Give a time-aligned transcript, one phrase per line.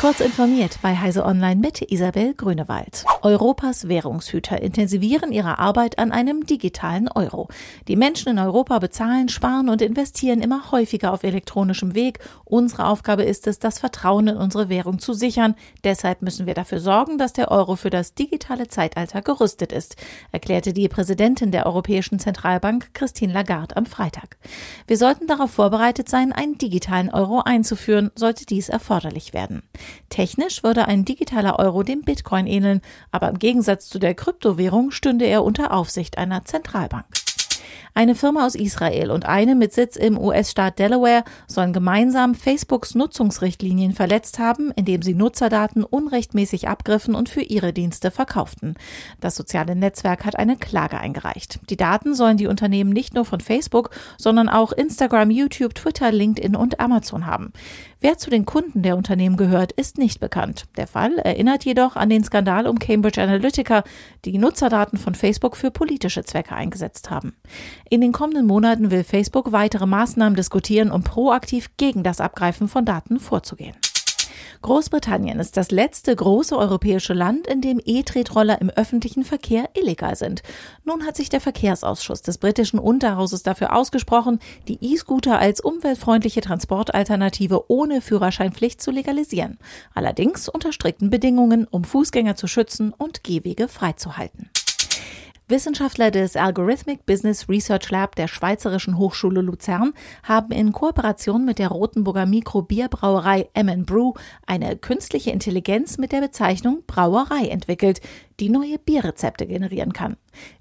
[0.00, 3.04] Kurz informiert bei Heise Online mit Isabel Grünewald.
[3.22, 7.48] Europas Währungshüter intensivieren ihre Arbeit an einem digitalen Euro.
[7.88, 12.20] Die Menschen in Europa bezahlen, sparen und investieren immer häufiger auf elektronischem Weg.
[12.44, 15.56] Unsere Aufgabe ist es, das Vertrauen in unsere Währung zu sichern.
[15.82, 19.96] Deshalb müssen wir dafür sorgen, dass der Euro für das digitale Zeitalter gerüstet ist,
[20.30, 24.36] erklärte die Präsidentin der Europäischen Zentralbank Christine Lagarde am Freitag.
[24.86, 29.64] Wir sollten darauf vorbereitet sein, einen digitalen Euro einzuführen, sollte dies erforderlich werden.
[30.08, 35.26] Technisch würde ein digitaler Euro dem Bitcoin ähneln, aber im Gegensatz zu der Kryptowährung stünde
[35.26, 37.06] er unter Aufsicht einer Zentralbank.
[37.98, 43.92] Eine Firma aus Israel und eine mit Sitz im US-Staat Delaware sollen gemeinsam Facebooks Nutzungsrichtlinien
[43.92, 48.74] verletzt haben, indem sie Nutzerdaten unrechtmäßig abgriffen und für ihre Dienste verkauften.
[49.20, 51.58] Das soziale Netzwerk hat eine Klage eingereicht.
[51.70, 56.54] Die Daten sollen die Unternehmen nicht nur von Facebook, sondern auch Instagram, YouTube, Twitter, LinkedIn
[56.54, 57.52] und Amazon haben.
[58.00, 60.66] Wer zu den Kunden der Unternehmen gehört, ist nicht bekannt.
[60.76, 63.82] Der Fall erinnert jedoch an den Skandal um Cambridge Analytica,
[64.24, 67.34] die Nutzerdaten von Facebook für politische Zwecke eingesetzt haben.
[67.90, 72.84] In den kommenden Monaten will Facebook weitere Maßnahmen diskutieren, um proaktiv gegen das Abgreifen von
[72.84, 73.74] Daten vorzugehen.
[74.62, 80.42] Großbritannien ist das letzte große europäische Land, in dem E-Tretroller im öffentlichen Verkehr illegal sind.
[80.84, 87.70] Nun hat sich der Verkehrsausschuss des britischen Unterhauses dafür ausgesprochen, die E-Scooter als umweltfreundliche Transportalternative
[87.70, 89.58] ohne Führerscheinpflicht zu legalisieren.
[89.94, 94.50] Allerdings unter strikten Bedingungen, um Fußgänger zu schützen und Gehwege freizuhalten.
[95.50, 101.68] Wissenschaftler des Algorithmic Business Research Lab der Schweizerischen Hochschule Luzern haben in Kooperation mit der
[101.68, 104.12] Rotenburger Mikrobierbrauerei M Brew
[104.46, 108.02] eine künstliche Intelligenz mit der Bezeichnung Brauerei entwickelt,
[108.40, 110.16] die neue Bierrezepte generieren kann.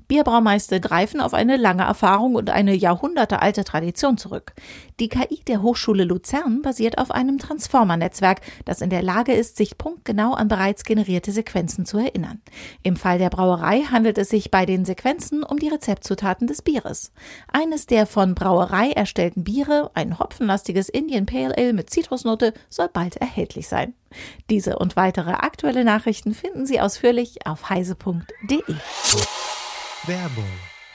[0.07, 4.53] Bierbraumeister greifen auf eine lange Erfahrung und eine jahrhundertealte Tradition zurück.
[5.01, 9.77] Die KI der Hochschule Luzern basiert auf einem Transformer-Netzwerk, das in der Lage ist, sich
[9.77, 12.41] punktgenau an bereits generierte Sequenzen zu erinnern.
[12.83, 17.11] Im Fall der Brauerei handelt es sich bei den Sequenzen um die Rezeptzutaten des Bieres.
[17.51, 23.17] Eines der von Brauerei erstellten Biere, ein hopfenlastiges Indian Pale Ale mit Zitrusnote, soll bald
[23.17, 23.93] erhältlich sein.
[24.49, 28.63] Diese und weitere aktuelle Nachrichten finden Sie ausführlich auf heise.de.
[30.05, 30.76] Werbung